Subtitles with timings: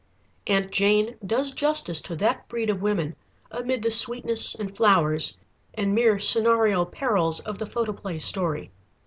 [0.47, 3.15] Aunt Jane does justice to that breed of women
[3.51, 5.37] amid the sweetness and flowers
[5.75, 8.71] and mere scenario perils of the photoplay story.